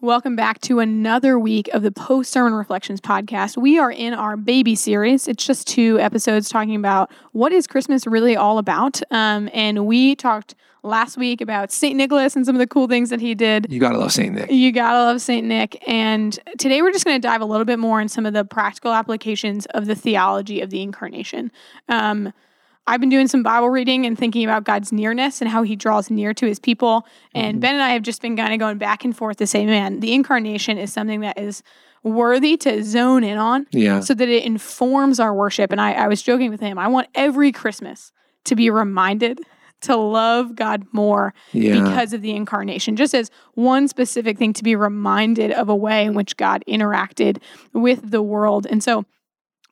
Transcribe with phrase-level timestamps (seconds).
[0.00, 3.56] Welcome back to another week of the Post Sermon Reflections podcast.
[3.56, 5.26] We are in our baby series.
[5.26, 9.02] It's just two episodes talking about what is Christmas really all about.
[9.10, 11.96] Um, and we talked last week about St.
[11.96, 13.66] Nicholas and some of the cool things that he did.
[13.72, 14.52] You gotta love Saint Nick.
[14.52, 15.44] You gotta love St.
[15.44, 15.82] Nick.
[15.88, 18.92] And today we're just gonna dive a little bit more in some of the practical
[18.92, 21.50] applications of the theology of the incarnation.
[21.88, 22.32] Um,
[22.88, 26.10] I've been doing some Bible reading and thinking about God's nearness and how he draws
[26.10, 27.06] near to his people.
[27.34, 27.60] And Mhm.
[27.60, 30.00] Ben and I have just been kind of going back and forth to say, man,
[30.00, 31.62] the incarnation is something that is
[32.02, 34.00] worthy to zone in on Yeah.
[34.00, 35.70] so that it informs our worship.
[35.70, 38.12] And I, I was joking with him, I want every Christmas
[38.44, 39.40] to be reminded
[39.82, 41.74] to love God more Yeah.
[41.84, 46.04] because of the incarnation, just as one specific thing to be reminded of a way
[46.04, 47.38] in which God interacted
[47.72, 48.66] with the world.
[48.68, 49.04] And so,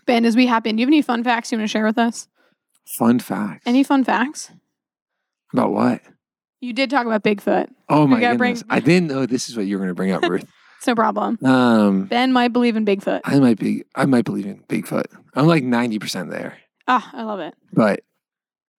[0.05, 1.85] Ben, as we hop in, do you have any fun facts you want to share
[1.87, 2.29] with us?
[2.87, 3.63] Fun fact.
[3.67, 4.51] Any fun facts?
[5.53, 6.01] About what?
[6.61, 7.69] You did talk about Bigfoot.
[7.89, 8.63] Oh my goodness.
[8.63, 10.47] bring- I didn't know this is what you were gonna bring up, Ruth.
[10.79, 11.39] It's no problem.
[11.45, 13.21] um Ben might believe in Bigfoot.
[13.25, 15.05] I might be I might believe in Bigfoot.
[15.35, 16.59] I'm like ninety percent there.
[16.89, 17.55] Ah, I love it.
[17.73, 18.01] But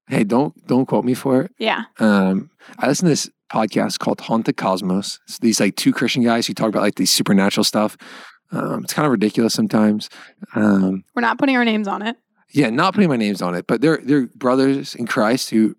[0.08, 1.52] hey, don't don't quote me for it.
[1.60, 1.84] Yeah.
[2.00, 5.20] Um I listen to this podcast called Haunted Cosmos.
[5.28, 7.96] It's these like two Christian guys who talk about like these supernatural stuff.
[8.52, 10.10] Um, it's kind of ridiculous sometimes.
[10.56, 12.16] Um, We're not putting our names on it.
[12.52, 15.76] Yeah, not putting my names on it, but they're they're brothers in Christ who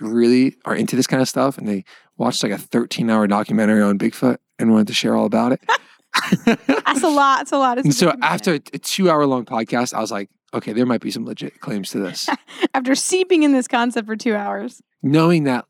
[0.00, 1.84] really are into this kind of stuff, and they
[2.16, 5.60] watched like a 13 hour documentary on Bigfoot and wanted to share all about it.
[6.66, 7.42] That's a lot.
[7.42, 7.78] It's a lot.
[7.78, 11.00] A and so after a two hour long podcast, I was like, okay, there might
[11.00, 12.28] be some legit claims to this.
[12.74, 14.80] after seeping in this concept for two hours.
[15.02, 15.66] Knowing that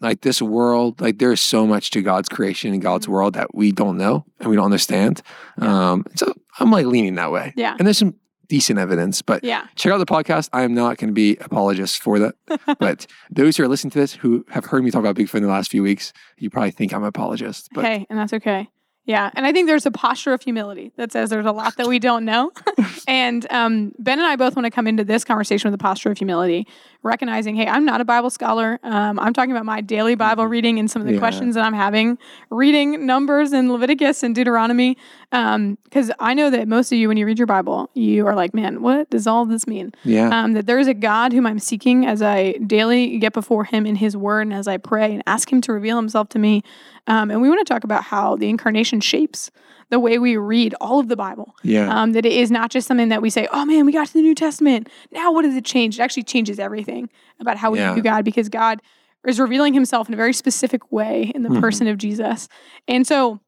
[0.00, 3.10] like this world, like there's so much to God's creation and God's Mhm.
[3.10, 5.22] world that we don't know and we don't understand.
[5.58, 7.54] Um, so I'm like leaning that way.
[7.56, 7.74] Yeah.
[7.78, 8.14] And there's some
[8.48, 9.66] decent evidence, but Yeah.
[9.74, 10.48] check out the podcast.
[10.52, 12.34] I am not going to be apologist for that.
[12.78, 15.42] but those who are listening to this who have heard me talk about Bigfoot in
[15.42, 17.68] the last few weeks, you probably think I'm an apologist.
[17.74, 18.68] But hey, and that's okay.
[19.06, 19.30] Yeah.
[19.34, 21.98] And I think there's a posture of humility that says there's a lot that we
[22.00, 22.52] don't know.
[23.08, 26.10] and um, Ben and I both want to come into this conversation with a posture
[26.10, 26.66] of humility,
[27.04, 28.80] recognizing, hey, I'm not a Bible scholar.
[28.82, 30.50] Um, I'm talking about my daily Bible Mhm.
[30.50, 31.20] reading and some of the Yeah.
[31.20, 32.18] questions that I'm having,
[32.50, 34.96] reading Numbers and Leviticus and Deuteronomy.
[35.30, 38.54] Because I know that most of you, when you read your Bible, you are like,
[38.54, 39.92] man, what does all this mean?
[40.04, 40.30] yeah.
[40.36, 43.86] um, that there is a God whom I'm seeking as I daily get before Him
[43.86, 46.62] in His Word and as I pray and ask Him to reveal Himself to me.
[47.06, 49.50] Um, and we want to talk about how the incarnation shapes
[49.90, 51.54] the way we read all of the Bible.
[51.62, 51.88] yeah.
[51.88, 54.12] Um, that it is not just something that we say, oh man, we got to
[54.12, 54.88] the New Testament.
[55.12, 55.98] Now what does it change?
[55.98, 57.08] It actually changes everything
[57.40, 57.94] about how we Yeah.
[57.94, 58.82] view God because God
[59.26, 61.60] is revealing Himself in a very specific way in the Mhm.
[61.60, 62.48] person of Jesus.
[62.88, 63.40] And so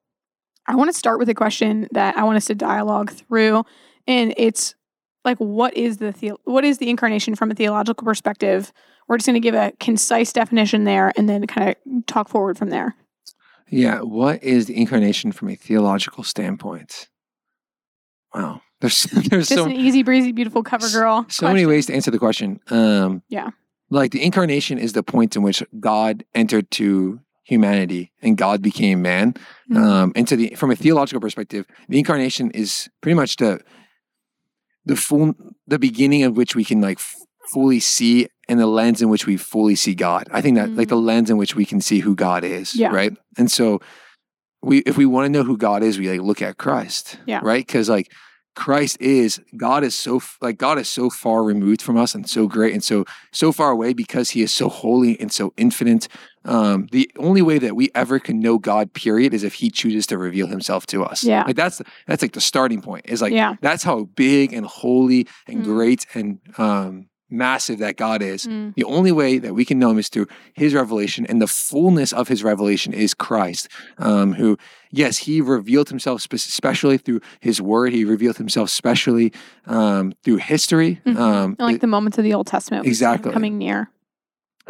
[0.66, 3.64] I want to start with a question that I want us to dialogue through.
[4.06, 4.74] And it's
[5.24, 8.72] like, what is the, the what is the incarnation from a theological perspective?
[9.08, 12.56] We're just going to give a concise definition there and then kind of talk forward
[12.58, 12.94] from there.
[13.70, 17.08] Yeah, what is the incarnation from a theological standpoint?
[18.34, 21.26] Wow, there's there's Just so an easy breezy, beautiful cover girl.
[21.28, 22.60] so many ways to answer the question.
[22.70, 23.50] Um, Yeah.
[23.90, 29.00] like the incarnation is the point in which God entered to humanity and God became
[29.00, 29.34] man.
[29.70, 29.76] Mhm.
[29.76, 33.60] Um, and to the from a theological perspective, the incarnation is pretty much the
[34.84, 35.34] the full
[35.66, 37.16] the beginning of which we can like f-
[37.52, 40.28] fully see and the lens in which we fully see God.
[40.30, 42.88] I think that like the lens in which we can see who God is, Yeah.
[42.88, 43.14] right?
[43.38, 43.80] And so
[44.62, 47.40] we if we want to know who God is, we like look at Christ, Yeah.
[47.42, 47.64] right?
[47.66, 48.10] Because like
[48.56, 52.48] Christ is God is so like God is so far removed from us and so
[52.48, 56.08] great and so so far away because He is so holy and so infinite.
[56.44, 60.06] Um, the only way that we ever can know God, period, is if He chooses
[60.08, 61.22] to reveal Himself to us.
[61.22, 61.44] Yeah.
[61.46, 63.04] like that's that's like the starting point.
[63.08, 63.54] Is like yeah.
[63.60, 65.64] that's how big and holy and Mm.
[65.64, 68.46] great and um, massive that God is.
[68.46, 68.74] Mm.
[68.74, 72.12] The only way that we can know him is through his revelation, and the fullness
[72.12, 73.68] of his revelation is Christ,
[73.98, 74.56] um, who,
[74.90, 77.92] yes, he revealed himself spe- especially through his word.
[77.92, 79.32] He revealed himself specially
[79.66, 81.00] um, through history.
[81.06, 81.16] Mhm.
[81.16, 83.32] Um, like the moments of the Old Testament, we see him Exactly.
[83.32, 83.90] coming near.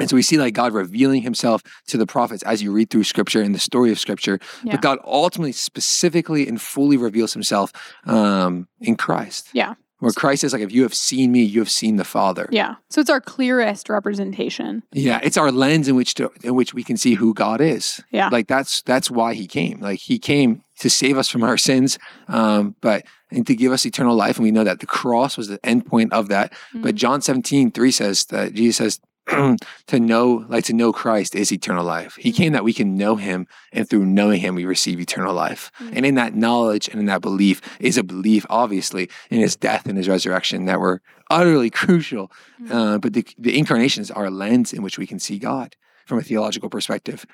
[0.01, 3.03] and so we see like God revealing himself to the prophets as you read through
[3.03, 4.39] scripture and the story of scripture.
[4.63, 4.73] Yeah.
[4.73, 7.73] But God ultimately, specifically, and fully reveals himself
[8.07, 9.49] um, in Christ.
[9.53, 9.75] Yeah.
[10.01, 12.49] Where Christ is like, if you have seen me, you have seen the Father.
[12.53, 12.77] Yeah.
[12.89, 14.83] So it's our clearest representation.
[14.93, 18.03] Yeah, it's our lens in which to in which we can see who God is.
[18.11, 18.29] Yeah.
[18.29, 19.81] Like that's that's why he came.
[19.81, 21.99] Like he came to save us from our sins,
[22.29, 24.37] um, but and to give us eternal life.
[24.37, 26.53] And we know that the cross was the end point of that.
[26.75, 26.99] But Mm.
[26.99, 29.01] John 17, 3 says that Jesus says
[29.87, 32.17] to know, like to know Christ is eternal life.
[32.17, 35.71] He came that we can know him, and through knowing him, we receive eternal life.
[35.81, 35.93] Mm.
[35.97, 39.87] And in that knowledge and in that belief is a belief, obviously, in his death
[39.87, 42.33] and his resurrection that were utterly crucial.
[42.63, 42.71] Mm.
[42.71, 45.77] Uh, but the, the incarnation is our lens in which we can see God
[46.07, 47.27] from a theological perspective.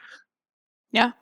[0.90, 1.12] Yeah,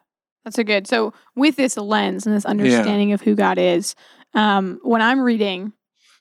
[0.44, 0.86] that's a good.
[0.86, 3.94] So with this lens and this understanding of who God is,
[4.34, 5.72] um, when I'm reading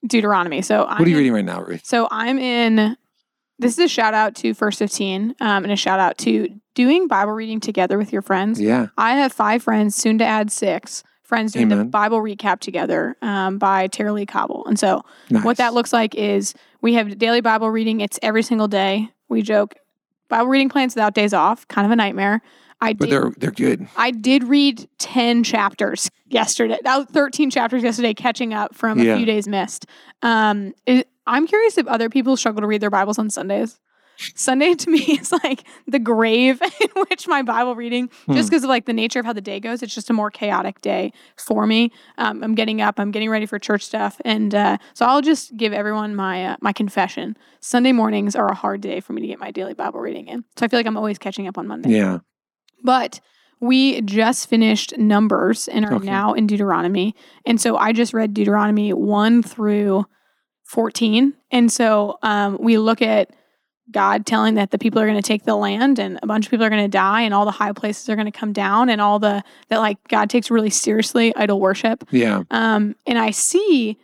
[0.06, 1.86] Deuteronomy, so I'm What are you in- reading right now, Ruth?
[1.86, 2.98] So I'm in.
[3.62, 7.08] This is a shout out to First 15 um, and a shout out to doing
[7.08, 8.60] Bible reading together with your friends.
[8.60, 8.88] Yeah.
[8.98, 13.58] I have five friends, soon to add six friends doing the Bible recap together um,
[13.58, 14.66] by Tara-Leigh Cobble.
[14.66, 15.46] And so Nice.
[15.46, 18.02] what that looks like is we have daily Bible reading.
[18.02, 19.10] It's every single day.
[19.30, 19.76] We joke
[20.28, 22.42] Bible reading plans without days off, kind of a nightmare.
[22.82, 23.88] I But did, they're they're good.
[23.96, 26.80] I did read 10 chapters yesterday.
[26.84, 29.86] That was 13 chapters yesterday, catching up from a few days missed.
[30.24, 33.80] Um, it, I'm curious if other people struggle to read their Bibles on Sundays.
[34.36, 38.34] Sunday to me is like the grave in which my Bible reading, Hmm.
[38.34, 40.30] just because of like the nature of how the day goes, it's just a more
[40.30, 41.92] chaotic day for me.
[42.20, 45.56] Um, I'm getting up, I'm getting ready for church stuff, and uh, so I'll just
[45.58, 47.36] give everyone my uh, my confession.
[47.62, 50.44] Sunday mornings are a hard day for me to get my daily Bible reading in,
[50.56, 51.90] so I feel like I'm always catching up on Monday.
[51.92, 52.20] Yeah.
[52.84, 53.22] But
[53.60, 56.06] we just finished Numbers and are Okay.
[56.06, 57.16] now in Deuteronomy.
[57.46, 60.06] And so I just read Deuteronomy 1 through
[60.72, 61.34] 14.
[61.52, 63.32] And so um, we look at
[63.92, 66.52] God telling that the people are going to take the land and a bunch of
[66.52, 68.90] people are going to die and all the high places are going to come down
[68.90, 72.08] and all the, that like God takes really seriously idol worship.
[72.10, 72.44] Yeah.
[72.52, 74.00] Um, and I see,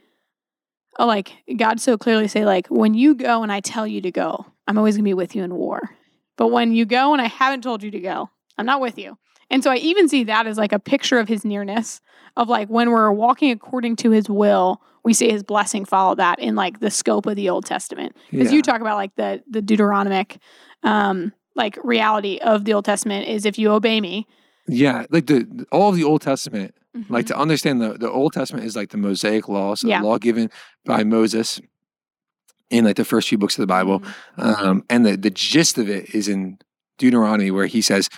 [0.99, 4.11] uh, like, God so clearly say, like, when you go and I tell you to
[4.11, 5.91] go, I'm always going to be with you in war.
[6.35, 9.17] But when you go and I haven't told you to go, I'm not with you.
[9.49, 12.01] And so I even see that as like a picture of his nearness,
[12.35, 16.37] of like when we're walking according to his will, we see his blessing follow that
[16.39, 18.11] in like the scope of the Old Testament.
[18.29, 18.55] Because yeah.
[18.57, 20.37] you talk about like the the Deuteronomic
[20.83, 24.27] um like reality of the Old Testament is if you obey me.
[24.67, 25.05] yeah.
[25.09, 25.39] Like the
[25.71, 26.75] all of the Old Testament
[27.09, 27.27] like Mhm.
[27.27, 29.99] to understand the, the old testament is like the mosaic law so Yeah.
[30.01, 30.49] the law given
[30.83, 31.61] by moses
[32.71, 34.57] in like the first few books of the bible Mhm.
[34.65, 36.57] um, and the, the gist of it is in
[36.97, 38.09] deuteronomy where he says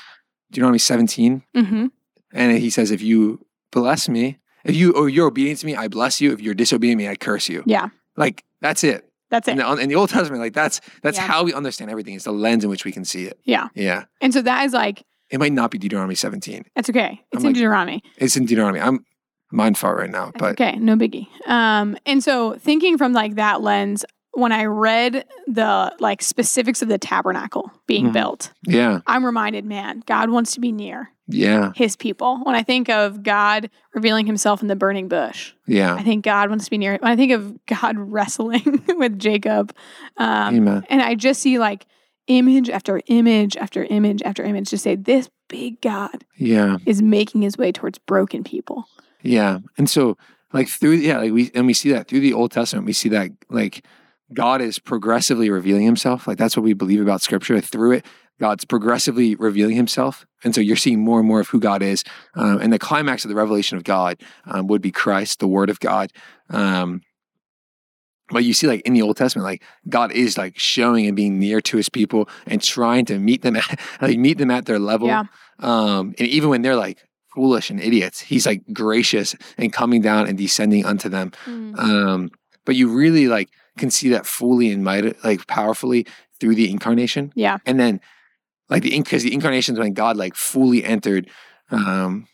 [0.51, 1.91] deuteronomy 17 Mhm.
[2.31, 5.87] and he says if you bless me if you or you're obedient to me i
[5.87, 9.47] bless you if you're disobedient to me i curse you Yeah, like that's it that's
[9.47, 9.63] in it.
[9.63, 11.27] the, in the old testament like that's that's Yeah.
[11.27, 13.67] how we understand everything it's the lens in which we can see it Yeah.
[13.75, 17.21] yeah And so that is like it might not be deuteronomy 17 That's okay.
[17.31, 18.03] It's I'm in like- Deuteronomy.
[18.17, 19.05] it's in deuteronomy i'm
[19.51, 21.27] mind far right now That's but okay, no biggie.
[21.47, 26.87] Um, and so thinking from like that lens, when I read the like specifics of
[26.87, 28.13] the tabernacle being Mhm.
[28.13, 32.39] built, yeah I'm reminded, man, God wants to be near yeah his people.
[32.43, 36.49] When I think of God revealing himself in the burning bush, yeah I think God
[36.49, 36.97] wants to be near.
[36.99, 39.73] When I think of God wrestling with Jacob,
[40.17, 40.85] um, Amen.
[40.89, 41.85] and I just see like
[42.27, 46.77] image after image after image after image to say this big God Yeah.
[46.85, 48.85] is making his way towards broken people.
[49.23, 49.59] Yeah.
[49.79, 50.15] And so
[50.53, 53.09] like through yeah, like we and we see that through the Old Testament, we see
[53.09, 53.83] that like
[54.33, 56.27] God is progressively revealing himself.
[56.27, 57.59] Like that's what we believe about scripture.
[57.61, 58.05] Through it,
[58.39, 60.25] God's progressively revealing himself.
[60.43, 62.03] And so you're seeing more and more of who God is.
[62.35, 65.69] Um, and the climax of the revelation of God um, would be Christ, the word
[65.69, 66.11] of God.
[66.49, 67.01] Um,
[68.31, 71.39] but you see, like in the Old Testament, like God is like showing and being
[71.39, 74.79] near to his people and trying to meet them at like meet them at their
[74.79, 75.07] level.
[75.07, 75.23] Yeah.
[75.59, 76.99] Um, and even when they're like
[77.33, 81.31] foolish and idiots, he's like gracious and coming down and descending unto them.
[81.77, 82.29] Um,
[82.65, 83.49] but you really like
[83.79, 86.05] can see that fully and might like powerfully
[86.39, 87.31] through the incarnation.
[87.35, 87.57] Yeah.
[87.65, 87.99] And then
[88.69, 91.29] like the because the incarnation is when God like fully entered
[91.71, 92.27] um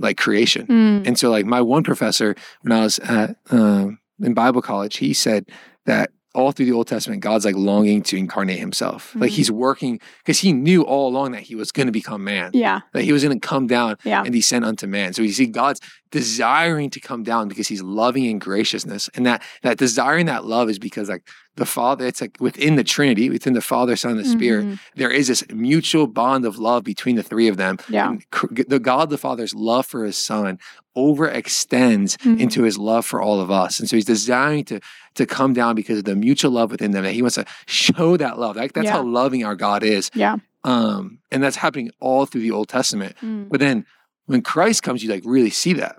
[0.00, 0.66] like creation.
[0.66, 1.06] Mm.
[1.06, 5.12] And so like my one professor when I was at um in Bible college, he
[5.12, 5.46] said
[5.86, 9.14] that all through the Old Testament, God's like longing to incarnate himself.
[9.14, 9.34] Like Mhm.
[9.34, 12.80] he's working because he knew all along that he was going to become man, Yeah.
[12.94, 14.22] that he was going to come down Yeah.
[14.22, 15.12] and descend unto man.
[15.12, 19.10] So you see God's desiring to come down because he's loving and graciousness.
[19.14, 21.22] And that that desiring that love is because like
[21.56, 24.78] the Father, it's like within the Trinity, within the Father, Son, and the Spirit, Mhm.
[24.96, 27.76] there is this mutual bond of love between the three of them.
[27.90, 28.08] Yeah.
[28.10, 28.24] And
[28.68, 30.58] the God the Father's love for his son
[30.96, 32.40] overextends Mhm.
[32.40, 33.80] into his love for all of us.
[33.80, 34.80] And so he's desiring to
[35.14, 38.16] to come down because of the mutual love within them that he wants to show
[38.16, 38.56] that love.
[38.56, 38.92] Like that's Yeah.
[38.92, 40.10] how loving our God is.
[40.14, 40.36] Yeah.
[40.64, 43.16] Um, and that's happening all through the Old Testament.
[43.22, 43.48] Mm.
[43.48, 43.84] But then
[44.26, 45.96] when Christ comes, you like really see that.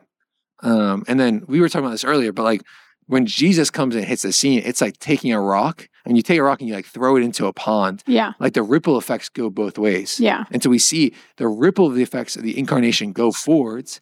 [0.61, 2.61] Um, and then we were talking about this earlier, but like
[3.07, 6.39] when Jesus comes and hits the scene, it's like taking a rock and you take
[6.39, 8.01] a rock and you like throw it into a pond.
[8.07, 8.31] Yeah.
[8.39, 10.19] Like the ripple effects go both ways.
[10.21, 10.45] Yeah.
[10.51, 13.99] And so we see the ripple of the effects of the incarnation go forwards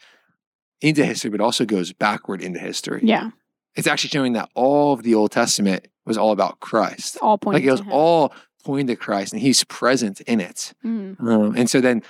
[0.81, 3.01] into history, but also goes backward into history.
[3.03, 3.31] Yeah.
[3.75, 7.15] It's actually showing that all of the Old Testament was all about Christ.
[7.15, 10.73] It's all pointing Like it was all pointing to Christ and he's present in it.
[10.83, 11.19] Mm.
[11.21, 12.03] Um, and so then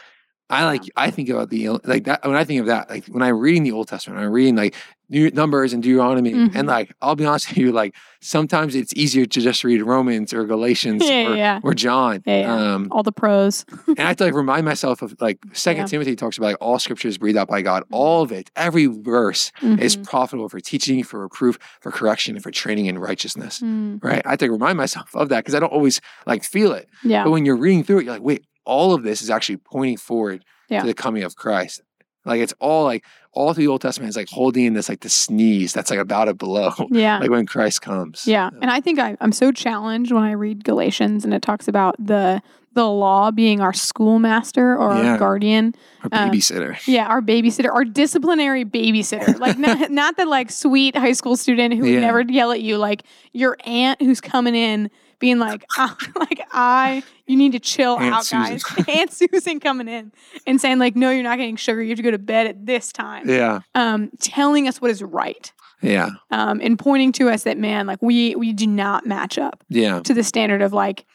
[0.50, 3.24] I like I think about the like that when I think of that like when
[3.24, 4.76] I'm reading the Old Testament, I'm reading like
[5.12, 6.32] Numbers and Deuteronomy.
[6.34, 6.56] Mhm.
[6.56, 10.34] And like, I'll be honest with you, like sometimes it's easier to just read Romans
[10.34, 11.60] or Galatians Yeah, or, yeah.
[11.64, 12.24] or John.
[12.26, 12.74] Yeah, yeah.
[12.76, 13.66] Um, All the pros.
[13.88, 15.88] and I have to like remind myself of like Second.
[15.88, 17.84] Timothy talks about like all scripture is breathed out by God.
[17.92, 20.04] All of it, every verse is Mhm.
[20.06, 23.60] profitable for teaching, for reproof, for correction, and for training in righteousness.
[23.60, 24.22] Mm, Right?
[24.26, 26.88] I have to remind myself of that because I don't always like feel it.
[27.04, 27.24] yeah.
[27.26, 29.98] But when you're reading through it, you're like, wait, all of this is actually pointing
[29.98, 30.46] forward
[30.82, 31.82] to the coming of Christ.
[32.24, 35.00] Like it's all like all through the Old Testament is like holding in this like
[35.02, 36.72] the sneeze that's like about to blow.
[36.92, 37.20] Yeah.
[37.20, 38.28] like when Christ comes.
[38.28, 38.50] Yeah.
[38.62, 41.96] And I think I, I'm so challenged when I read Galatians and it talks about
[41.98, 42.42] the
[42.74, 45.12] the law being our schoolmaster or Yeah.
[45.12, 45.76] our guardian.
[46.04, 46.78] A Um, babysitter.
[46.88, 49.38] Yeah, our babysitter, our disciplinary babysitter.
[49.40, 52.78] Like not, not the like sweet high school student who would never yell at you,
[52.78, 57.98] like your aunt who's coming in being like, "Ah, like I, you need to chill
[58.00, 58.58] Aunt out, Susan.
[58.76, 58.86] guys.
[58.88, 60.12] Aunt Susan coming in
[60.48, 61.82] and saying like, no, you're not getting sugar.
[61.84, 63.21] You have to go to bed at this time.
[63.26, 63.60] Yeah.
[63.76, 65.52] Um, telling us what is right.
[65.82, 66.10] Yeah.
[66.30, 70.00] Um, and pointing to us that man, like we we do not match up Yeah.
[70.02, 71.06] to the standard of like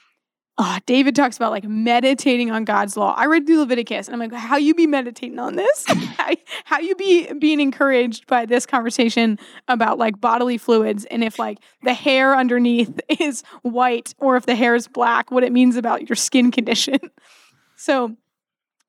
[0.59, 3.15] uh, David talks about like meditating on God's law.
[3.15, 5.85] I read through Leviticus and I'm like, how you be meditating on this?
[5.87, 6.31] how,
[6.65, 11.59] how you be being encouraged by this conversation about like bodily fluids and if like
[11.83, 16.09] the hair underneath is white or if the hair is black, what it means about
[16.09, 16.99] your skin condition.
[17.77, 18.17] so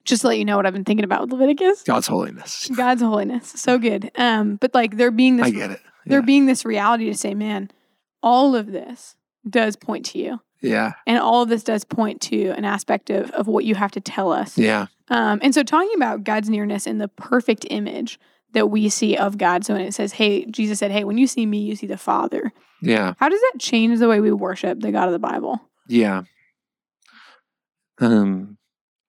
[0.08, 1.84] just to let you know what I've been thinking about with Leviticus.
[1.84, 2.70] God's holiness.
[2.76, 3.50] God's holiness.
[3.56, 4.10] So good.
[4.16, 5.82] Um, but like there being this I get it.
[6.06, 7.70] there being this reality to say, man,
[8.24, 9.16] all of this
[9.48, 10.40] does point to you.
[10.62, 10.94] yeah.
[11.06, 14.02] And all of this does point to an aspect of, of what you have to
[14.02, 14.58] tell us.
[14.58, 14.88] Yeah.
[15.10, 18.20] Um, and so, talking about God's nearness in the perfect image
[18.54, 19.64] that we see of God.
[19.66, 21.98] So, when it says, Hey, Jesus said, Hey, when you see me, you see the
[21.98, 22.52] Father.
[22.82, 23.14] Yeah.
[23.18, 25.62] How does that change the way we worship the God of the Bible?
[25.88, 26.24] Yeah.
[28.00, 28.57] Um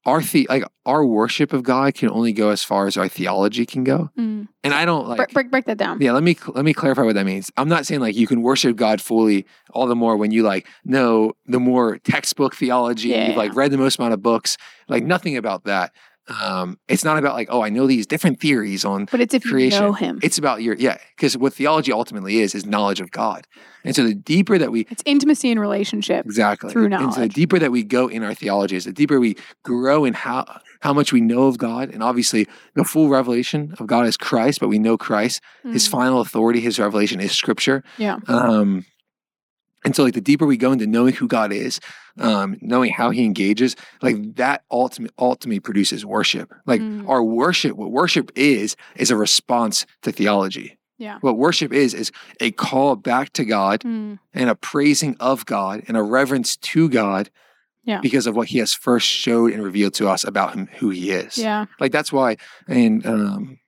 [0.08, 3.66] our the like our worship of God can only go as far as our theology
[3.66, 4.10] can go.
[4.18, 4.48] Mm.
[4.64, 6.00] And I don't like break, break, break that down.
[6.00, 7.50] Yeah, let me let me clarify what that means.
[7.56, 10.66] I'm not saying like you can worship God fully all the more when you like
[10.84, 14.56] know the more textbook theology, Yeah, you've like read the most amount of books,
[14.88, 15.92] like nothing about that.
[16.42, 19.44] Um, it's not about like, oh, I know these different theories on But it's if
[19.44, 19.84] you Creation.
[19.84, 20.18] know Him.
[20.22, 23.46] it's about your yeah, because what theology ultimately is is knowledge of God.
[23.84, 26.26] And so the deeper that we It's intimacy and relationship.
[26.26, 29.18] exactly through and so the deeper that we go in our theology is the deeper
[29.20, 30.44] we grow in how
[30.80, 34.60] how much we know of God, and obviously the full revelation of God is Christ,
[34.60, 35.90] but we know Christ his Mm.
[35.90, 37.82] final authority, his revelation is scripture.
[37.96, 38.18] Yeah.
[38.28, 38.84] Um,
[39.84, 41.80] and so like the deeper we go into knowing who God is,
[42.18, 46.52] um, knowing how he engages, like that ultimate ultimately produces worship.
[46.66, 47.08] Like Mm.
[47.08, 50.78] our worship, what worship is, is a response to theology.
[50.98, 51.18] Yeah.
[51.20, 54.18] What worship is, is a call back to God Mm.
[54.34, 57.30] and a praising of God and a reverence to God
[57.84, 58.00] Yeah.
[58.00, 61.12] because of what he has first showed and revealed to us about him, who he
[61.12, 61.38] is.
[61.38, 61.66] Yeah.
[61.78, 62.36] Like that's why
[62.68, 63.58] in um,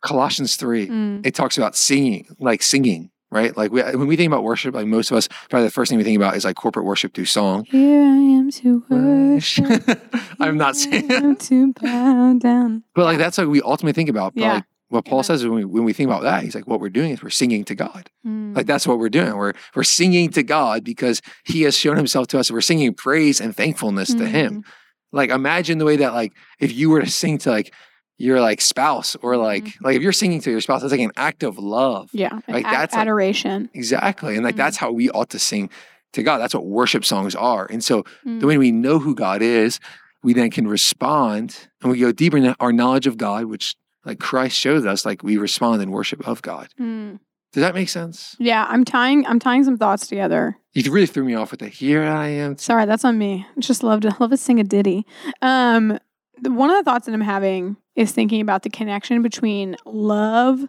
[0.00, 1.26] Colossians 3, Mm.
[1.26, 3.56] it talks about singing, like singing, right?
[3.56, 5.98] Like we, when we think about worship, like most of us, probably the first thing
[5.98, 7.64] we think about is like corporate worship through song.
[7.66, 9.82] Here I am to worship.
[10.40, 12.82] I'm not saying, to bow down.
[12.94, 14.34] but like that's what we ultimately think about.
[14.34, 14.52] But Yeah.
[14.54, 15.24] like what Paul Amen.
[15.24, 17.28] says when we when we think about that, he's like, what we're doing is we're
[17.30, 18.08] singing to God.
[18.26, 18.56] Mm.
[18.56, 19.36] Like that's what we're doing.
[19.36, 22.50] We're we're singing to God because He has shown Himself to us.
[22.50, 24.62] We're singing praise and thankfulness to Him.
[24.62, 24.64] Mm.
[25.12, 27.74] Like imagine the way that like if you were to sing to like
[28.18, 29.84] your like spouse or like Mm-hmm.
[29.84, 32.10] like if you're singing to your spouse, that's like an act of love.
[32.12, 32.40] Yeah.
[32.48, 33.70] Like, ad- that's like- adoration.
[33.74, 34.34] Exactly.
[34.34, 34.58] And like Mhm.
[34.58, 35.70] that's how we ought to sing
[36.12, 36.38] to God.
[36.38, 37.66] That's what worship songs are.
[37.70, 38.40] And so Mm.
[38.40, 39.78] the way we know who God is,
[40.22, 44.18] we then can respond and we go deeper in our knowledge of God, which like
[44.18, 46.68] Christ shows us, like we respond in worship of God.
[46.80, 47.20] Mm.
[47.52, 48.36] Does that make sense?
[48.38, 50.56] Yeah, I'm tying I'm tying some thoughts together.
[50.74, 52.58] You really threw me off with the here I am.
[52.58, 53.46] Sorry, that's on me.
[53.58, 55.06] Just love to love to sing a ditty.
[55.40, 55.98] Um,
[56.42, 60.60] one of the thoughts that I'm having is thinking about the connection between love,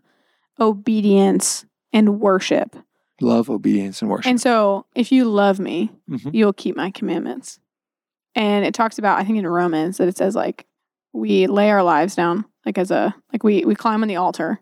[0.60, 2.76] obedience, and worship.
[3.22, 4.30] Love, obedience, and worship.
[4.30, 6.34] And so, if you love me, Mhm.
[6.34, 7.60] you'll keep my commandments.
[8.36, 10.66] And it talks about, I think in Romans, that it says like
[11.14, 14.60] we lay our lives down, like as a like we we climb on the altar.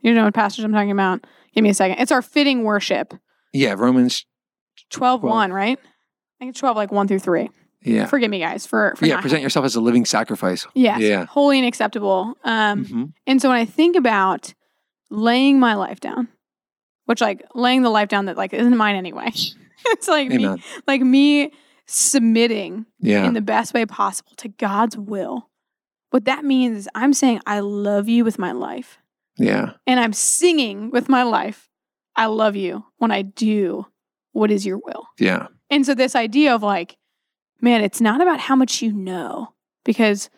[0.00, 1.24] You know what passage I'm talking about?
[1.54, 1.98] Give me a second.
[2.00, 3.12] It's our fitting worship.
[3.52, 4.24] Yeah, Romans.
[4.90, 5.22] 12 Twelve.
[5.22, 5.78] 1, right?
[5.78, 7.50] I think it's 12, like 1 through 3.
[7.82, 8.06] Yeah.
[8.06, 10.66] Forgive me, guys, for, for yeah, present yourself as a living sacrifice.
[10.74, 11.00] Yes.
[11.00, 11.24] Yeah.
[11.26, 12.34] Holy and acceptable.
[12.44, 13.12] Um, Mhm.
[13.26, 14.52] and so when I think about
[15.10, 16.28] laying my life down,
[17.06, 19.30] which like laying the life down that like isn't mine anyway.
[19.86, 20.56] it's like me,
[20.86, 21.50] like me
[21.86, 23.24] submitting Yeah.
[23.26, 25.48] in the best way possible to God's will.
[26.10, 28.98] What that means is I'm saying I love you with my life.
[29.38, 29.72] yeah.
[29.86, 31.68] And I'm singing with my life.
[32.16, 33.86] I love you when I do
[34.32, 35.06] what is your will.
[35.18, 35.46] Yeah.
[35.70, 36.96] And so this idea of like,
[37.60, 40.30] man, it's not about how much you know, because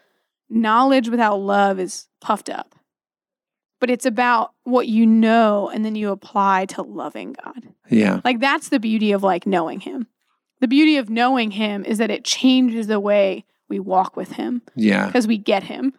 [0.51, 2.75] knowledge without love is puffed up.
[3.81, 7.75] but it's about what you know and then you apply to loving God.
[7.91, 8.21] Yeah.
[8.25, 10.07] Like that's the beauty of like knowing him.
[10.61, 14.63] The beauty of knowing him is that it changes the way we walk with him
[14.77, 15.07] Yeah.
[15.07, 15.95] because we get him.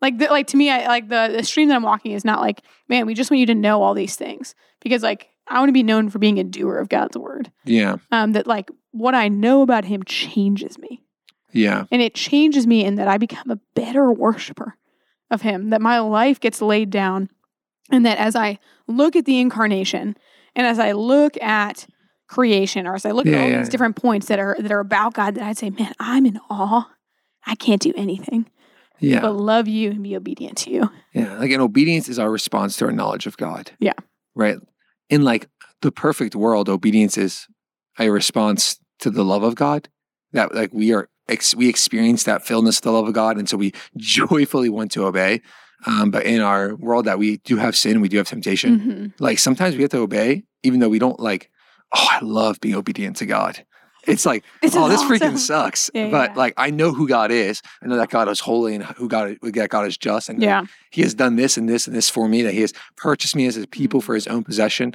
[0.00, 2.40] Like the, like to me, I like the the stream that I'm walking is not
[2.42, 5.68] like, man, we just want you to know all these things because like I want
[5.68, 7.50] to be known for being a doer of God's word.
[7.64, 7.96] Yeah.
[8.10, 11.02] Um, that like what I know about him changes me.
[11.52, 11.84] Yeah.
[11.90, 14.76] And it changes me in that I become a better worshiper
[15.30, 17.30] of him, that my life gets laid down,
[17.90, 20.16] and that as I look at the incarnation
[20.54, 21.86] and as I look at
[22.28, 23.70] creation or as I look Yeah, at all yeah, these yeah.
[23.70, 26.88] different points that are that are about God, that I'd say, man, I'm in awe.
[27.46, 28.46] I can't do anything
[28.98, 29.20] Yeah.
[29.20, 30.90] but love you and be obedient to you.
[31.14, 31.38] Yeah.
[31.38, 33.70] Like, and obedience is our response to our knowledge of God.
[33.78, 33.92] Yeah.
[34.34, 34.58] Right.
[35.08, 35.48] In like
[35.82, 37.46] the perfect world, obedience is
[37.98, 39.88] a response to the love of God.
[40.32, 43.38] That like we are, ex- we experience that fullness of the love of God.
[43.38, 45.42] And so we joyfully want to obey.
[45.86, 48.80] Um, but in our world that we do have sin, we do have temptation.
[48.80, 49.20] Mhm.
[49.20, 51.50] Like sometimes we have to obey, even though we don't like,
[51.94, 53.64] oh, I love being obedient to God.
[54.06, 55.90] It's like, This oh, is this freaking sucks.
[55.94, 56.36] Yeah, but yeah.
[56.36, 57.60] like, I know who God is.
[57.82, 60.28] I know that God is holy and who God, that God is just.
[60.28, 60.64] And Yeah.
[60.90, 63.46] he has done this and this and this for me, that he has purchased me
[63.46, 64.06] as his people Mm-hmm.
[64.06, 64.94] for his own possession.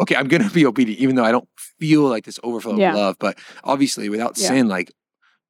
[0.00, 2.90] Okay, I'm going to be obedient, even though I don't feel like this overflow Yeah.
[2.90, 3.16] of love.
[3.20, 4.90] But obviously, without sin, like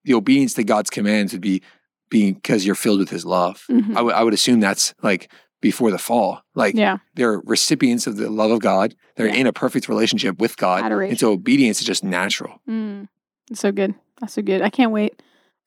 [0.04, 1.62] the obedience to God's commands would be
[2.10, 3.64] being because you're filled with his love.
[3.70, 3.96] Mhm.
[3.96, 5.30] I would- I would assume that's like
[5.64, 6.42] before the fall.
[6.54, 6.98] Like Yeah.
[7.14, 8.94] they're recipients of the love of God.
[9.16, 9.34] They're Yeah.
[9.34, 10.84] in a perfect relationship with God.
[10.84, 11.10] Adoration.
[11.12, 12.60] And so obedience is just natural.
[12.68, 13.08] Mm.
[13.48, 13.94] That's so good.
[14.20, 14.60] That's so good.
[14.62, 15.20] I can't wait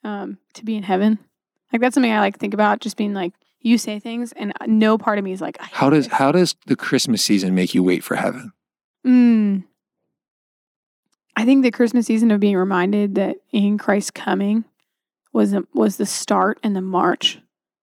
[0.04, 1.18] um, to be in heaven.
[1.74, 2.80] Like that's something I like think about.
[2.80, 6.06] Just being like, you say things, and no part of me is like, How does
[6.08, 6.14] this.
[6.14, 8.54] how does the Christmas season make you wait for heaven?
[9.06, 9.64] Mm.
[11.36, 14.64] I think the Christmas season of being reminded that in Christ's coming
[15.34, 17.40] was a, was the start and the march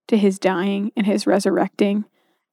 [0.08, 2.04] to his dying and his resurrecting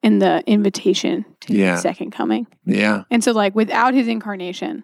[0.04, 1.74] and the invitation to Yeah.
[1.74, 2.48] his second coming.
[2.66, 3.04] Yeah.
[3.12, 4.84] And so, like, without his incarnation,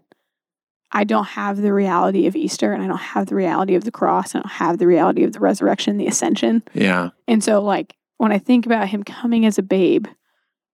[0.92, 3.92] I don't have the reality of Easter and I don't have the reality of the
[3.92, 4.34] cross.
[4.34, 6.64] and I don't have the reality of the resurrection, the ascension.
[6.74, 7.10] Yeah.
[7.28, 10.08] And so, like, when I think about him coming as a babe,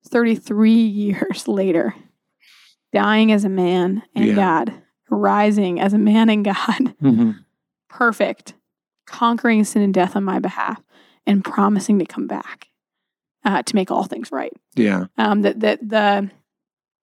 [0.09, 1.95] 33 years later,
[2.91, 4.35] dying as a man and Yeah.
[4.35, 4.73] God,
[5.09, 6.55] rising as a man and God,
[7.01, 7.31] Mm-hmm.
[7.89, 8.53] perfect,
[9.05, 10.81] conquering sin and death on my behalf,
[11.25, 12.67] and promising to come back
[13.45, 15.05] uh, to make all things right Yeah.
[15.17, 16.29] um, that that the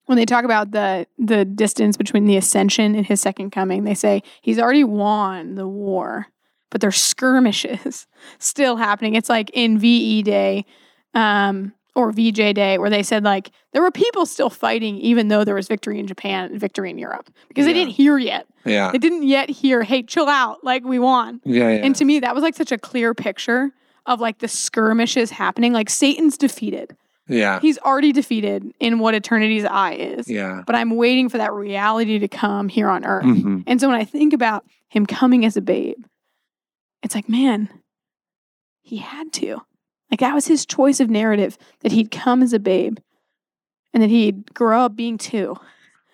[0.05, 3.93] when they talk about the the distance between the ascension and his second coming, they
[3.93, 6.27] say he's already won the war,
[6.69, 8.07] but there's skirmishes
[8.39, 9.15] still happening.
[9.15, 10.65] It's like in VE Day
[11.13, 15.43] um, or VJ Day where they said like there were people still fighting even though
[15.45, 18.47] there was victory in Japan and victory in Europe because they didn't hear yet.
[18.65, 18.91] Yeah.
[18.91, 21.39] They didn't yet hear, hey, chill out, like we won.
[21.45, 21.69] Yeah.
[21.69, 21.85] Yeah.
[21.85, 23.71] And to me, that was like such a clear picture
[24.05, 25.73] of like the skirmishes happening.
[25.73, 26.95] Like Satan's defeated.
[27.27, 27.59] yeah.
[27.59, 30.27] He's already defeated in what eternity's eye is.
[30.29, 30.63] Yeah.
[30.65, 33.23] But I'm waiting for that reality to come here on earth.
[33.23, 36.03] hmm And so when I think about him coming as a babe,
[37.03, 37.69] it's like, man,
[38.81, 39.61] he had to.
[40.09, 42.97] Like that was his choice of narrative that he'd come as a babe
[43.93, 45.55] and that he'd grow up being two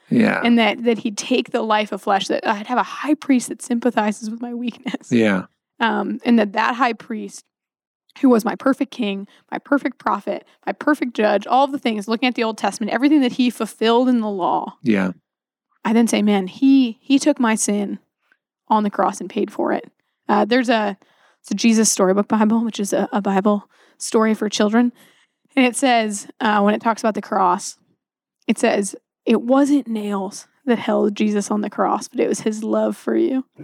[0.10, 0.41] Yeah.
[0.43, 3.50] and that that he'd take the life of flesh that I'd have a high priest
[3.50, 5.12] that sympathizes with my weakness.
[5.12, 5.45] yeah.
[5.80, 7.43] Um, and that that high priest
[8.22, 12.08] who was my perfect king, my perfect prophet, my perfect judge, all of the things,
[12.08, 15.12] looking at the Old Testament, everything that he fulfilled in the law, Yeah.
[15.86, 18.00] I then say, man, he he took my sin
[18.68, 19.90] on the cross and paid for it.
[20.28, 20.98] Uh, there's a
[21.42, 24.92] it's a Jesus storybook Bible, which is a, a Bible story for children,
[25.56, 27.78] and it says uh, when it talks about the cross,
[28.48, 32.64] it says it wasn't nails that held Jesus on the cross, but it was his
[32.64, 33.44] love for you.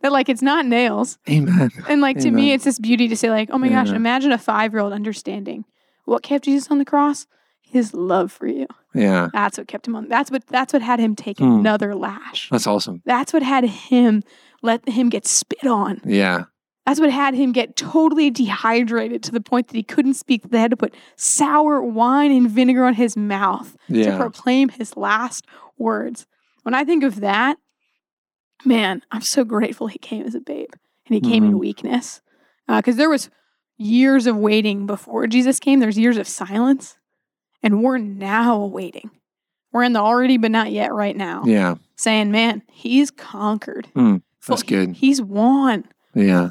[0.00, 1.70] that like it's not nails, Amen.
[1.88, 4.38] and like to me, it's this beauty to say, like, oh my gosh, imagine a
[4.38, 5.64] five year old understanding
[6.06, 7.26] what kept Jesus on the cross?
[7.60, 8.66] His love for you.
[8.94, 9.28] Yeah.
[9.32, 10.08] That's what kept him on.
[10.08, 11.60] That's what that's what had him take Hmm.
[11.60, 12.48] another lash.
[12.50, 13.00] That's awesome.
[13.04, 14.24] That's what had him
[14.62, 16.00] let him get spit on.
[16.04, 16.44] Yeah.
[16.86, 20.50] That's what had him get totally dehydrated to the point that he couldn't speak.
[20.50, 25.46] They had to put sour wine and vinegar on his mouth to proclaim his last
[25.80, 26.26] words.
[26.62, 27.56] When I think of that,
[28.64, 30.68] man, I'm so grateful he came as a babe
[31.06, 31.58] and he came in Mhm.
[31.60, 32.20] weakness.
[32.68, 33.30] Because there was
[33.78, 35.80] years of waiting before Jesus came.
[35.80, 36.96] There's years of silence,
[37.62, 39.10] and we're now waiting.
[39.72, 41.76] We're in the already but not yet right now, Yeah.
[41.96, 43.88] saying, "Man, he's conquered.
[43.96, 44.92] Mm, that's Full- good.
[44.96, 46.50] He's won." Yeah.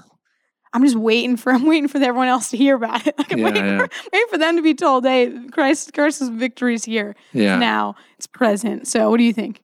[0.74, 3.16] I'm just waiting for I'm waiting for everyone else to hear about it.
[3.18, 3.78] Like I'm Yeah, waiting, yeah.
[3.80, 7.58] For, waiting for them to be told, "Hey, Christ, Christ's victory is here Yeah.
[7.58, 7.96] now.
[8.18, 9.62] It's present." So, what do you think?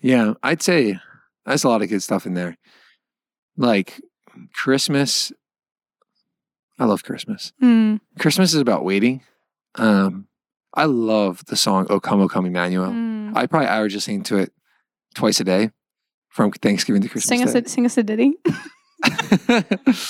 [0.00, 0.34] Yeah.
[0.42, 0.98] I'd say
[1.44, 2.56] that's a lot of good stuff in there.
[3.56, 4.00] Like
[4.54, 5.32] Christmas,
[6.78, 7.52] I love Christmas.
[7.62, 9.22] Mm, Christmas is about waiting.
[9.74, 10.28] Um,
[10.74, 13.36] I love the song "O Come, O Come, Emmanuel." mm.
[13.36, 14.52] I probably average listening to it
[15.14, 15.70] twice a day,
[16.28, 18.34] from Thanksgiving to Christmas Sing us, a, sing us a ditty.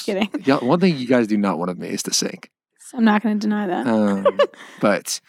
[0.04, 0.30] Kidding.
[0.44, 2.40] yeah, one thing you guys do not want of me is to sing.
[2.94, 3.86] I'm not going to deny that.
[3.86, 4.38] Um,
[4.80, 5.20] but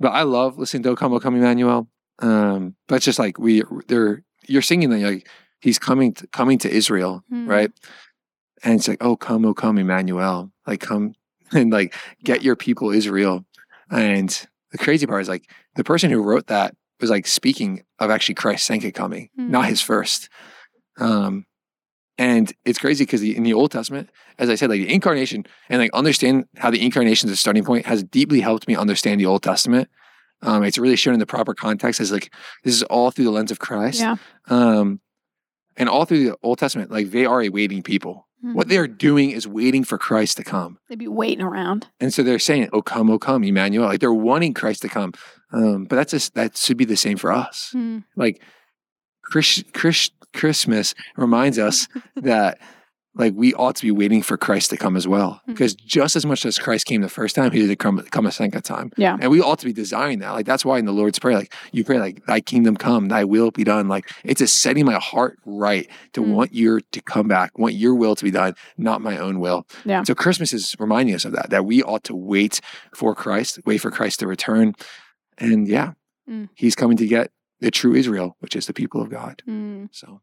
[0.00, 1.88] but I love listening to "O Come, O Come, Emmanuel."
[2.20, 5.28] Um, but it's just like we they're you're singing that like
[5.60, 7.48] he's coming to, coming to Israel, Mm.
[7.48, 7.70] right?
[8.62, 11.14] And it's like, "Oh come, oh come, Emmanuel!" Like come
[11.52, 13.44] and like get your people Israel.
[13.90, 14.30] And
[14.72, 18.34] the crazy part is like the person who wrote that was like speaking of actually
[18.36, 19.68] Christ's second coming, not Mm.
[19.68, 20.28] his first.
[20.98, 21.46] Um,
[22.16, 25.80] and it's crazy because in the Old Testament, as I said, like the incarnation and
[25.80, 29.26] like understand how the incarnation is a starting point has deeply helped me understand the
[29.26, 29.88] Old Testament.
[30.42, 33.30] Um, it's really shown in the proper context as like this is all through the
[33.32, 34.00] lens of Christ.
[34.00, 34.16] Yeah.
[34.48, 35.00] Um,
[35.76, 38.28] and all through the Old Testament, like they are a waiting people.
[38.42, 38.70] What Mhm.
[38.70, 40.78] they are doing is waiting for Christ to come.
[40.90, 41.86] They'd be waiting around.
[41.98, 45.14] And so they're saying, "Oh come, oh come, Emmanuel!" Like they're wanting Christ to come.
[45.50, 47.72] Um, but that's just that should be the same for us.
[47.74, 48.04] Mm.
[48.16, 48.42] Like
[49.24, 52.58] Chris, Chris, Christmas reminds us that
[53.16, 55.40] like we ought to be waiting for Christ to come as well.
[55.46, 58.32] Because just as much as Christ came the first time, he did come, come a
[58.32, 58.90] second time.
[58.96, 59.16] Yeah.
[59.20, 60.32] And we ought to be desiring that.
[60.32, 63.22] Like that's why in the Lord's Prayer, like you pray like thy kingdom come, thy
[63.22, 63.86] will be done.
[63.86, 66.34] Like it's a setting my heart right to Mm.
[66.34, 69.64] want your to come back, want your will to be done, not my own will.
[69.84, 70.02] Yeah.
[70.02, 72.60] So Christmas is reminding us of that, that we ought to wait
[72.96, 74.74] for Christ, wait for Christ to return.
[75.38, 75.92] And yeah,
[76.28, 76.48] Mm.
[76.56, 79.42] he's coming to get the true Israel, which is the people of God.
[79.48, 79.88] Mm.
[79.92, 80.20] So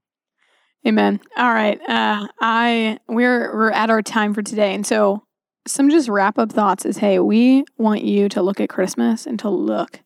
[0.86, 1.20] Amen.
[1.38, 1.80] All right.
[1.88, 5.24] Uh, I we're we're at our time for today, and so
[5.68, 9.38] some just wrap up thoughts is: Hey, we want you to look at Christmas and
[9.40, 10.00] to look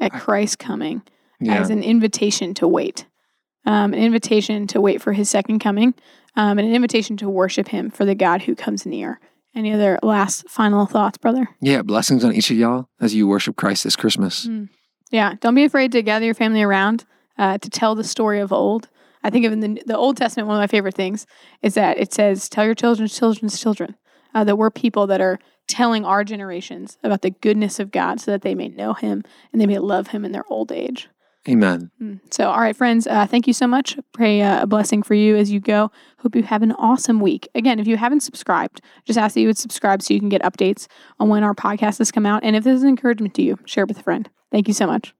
[0.00, 1.02] at Christ coming
[1.40, 1.60] yeah.
[1.60, 3.06] as an invitation to wait,
[3.66, 5.94] um, an invitation to wait for His second coming,
[6.34, 9.20] um, and an invitation to worship Him for the God who comes near.
[9.54, 11.48] Any other last final thoughts, brother?
[11.62, 14.46] Yeah, blessings on each of y'all as you worship Christ this Christmas.
[14.46, 14.68] Mm.
[15.10, 17.04] Yeah, don't be afraid to gather your family around
[17.38, 18.88] uh, to tell the story of old.
[19.22, 21.26] I think of in the, the Old Testament, one of my favorite things
[21.62, 23.96] is that it says, Tell your children's children's children.
[24.34, 28.30] Uh, that we're people that are telling our generations about the goodness of God so
[28.30, 31.08] that they may know Him and they may love Him in their old age.
[31.48, 31.90] Amen.
[32.02, 32.20] Mm.
[32.30, 33.98] So, all right, friends, uh, thank you so much.
[34.12, 35.90] Pray uh, a blessing for you as you go.
[36.18, 37.48] Hope you have an awesome week.
[37.54, 40.42] Again, if you haven't subscribed, just ask that you would subscribe so you can get
[40.42, 40.86] updates
[41.20, 42.42] on when our podcast has come out.
[42.42, 44.28] And if this is an encouragement to you, share it with a friend.
[44.50, 45.14] Thank you so much.